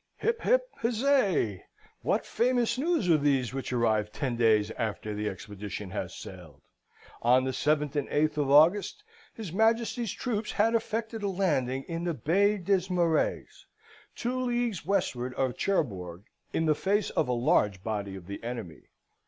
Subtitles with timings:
[0.17, 1.63] Hip, hip, huzzay!
[2.01, 6.63] What famous news are these which arrive ten days after the expedition has sailed?
[7.21, 9.03] On the 7th and 8th of August
[9.35, 13.45] his Majesty's troops had effected a landing in the Bay des Marais,
[14.15, 18.81] two leagues westward of Cherbourg, in the face of a large body of the enemy.